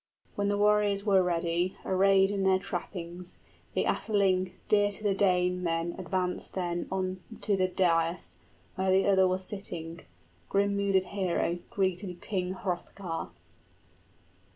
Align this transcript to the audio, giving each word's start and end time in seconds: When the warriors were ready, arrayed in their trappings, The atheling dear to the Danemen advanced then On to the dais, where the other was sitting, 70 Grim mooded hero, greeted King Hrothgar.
When 0.33 0.47
the 0.47 0.57
warriors 0.57 1.05
were 1.05 1.21
ready, 1.21 1.77
arrayed 1.85 2.31
in 2.31 2.41
their 2.43 2.57
trappings, 2.57 3.37
The 3.75 3.85
atheling 3.85 4.53
dear 4.67 4.89
to 4.89 5.03
the 5.03 5.13
Danemen 5.13 5.93
advanced 5.99 6.55
then 6.55 6.87
On 6.91 7.21
to 7.41 7.55
the 7.55 7.67
dais, 7.67 8.37
where 8.73 8.89
the 8.89 9.05
other 9.07 9.27
was 9.27 9.45
sitting, 9.45 9.97
70 9.97 10.07
Grim 10.49 10.75
mooded 10.75 11.03
hero, 11.05 11.59
greeted 11.69 12.19
King 12.19 12.53
Hrothgar. 12.53 13.29